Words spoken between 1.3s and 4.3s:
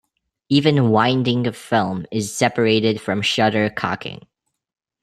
of film is separated from shutter cocking.